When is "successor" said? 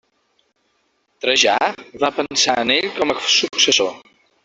3.39-3.97